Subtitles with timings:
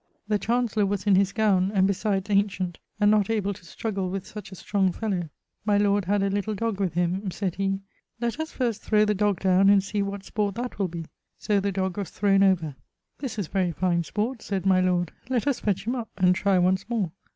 [0.27, 4.25] The Chancellour was in his gowne, and besides ancient, and not able to struggle with
[4.25, 5.29] such a strong fellowe.
[5.63, 6.95] My lord had a little dog with;
[7.31, 7.81] sayd he
[8.19, 11.05] 'Let us first throwe the dog downe, and see what sport that will be';
[11.37, 12.73] so the dog was throwne over.
[13.19, 16.57] 'This is very fine sport,' sayd my lord, 'let us fetch him up, and try
[16.57, 17.11] once more.'